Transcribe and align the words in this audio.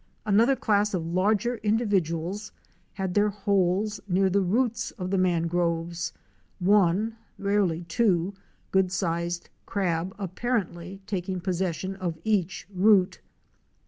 Another 0.25 0.55
class 0.55 0.95
of 0.95 1.05
larger 1.05 1.59
individ 1.63 2.05
uals 2.05 2.49
had 2.93 3.13
their 3.13 3.29
holes 3.29 3.99
near 4.07 4.31
the 4.31 4.41
roots 4.41 4.89
of 4.97 5.11
the 5.11 5.17
mangroves, 5.19 6.11
one 6.57 7.17
(rarely 7.37 7.83
two) 7.83 8.33
good 8.71 8.91
sized 8.91 9.51
crab 9.67 10.15
apparently 10.17 11.01
taking 11.05 11.39
possession 11.39 11.95
of 11.95 12.17
each 12.23 12.67
root. 12.73 13.21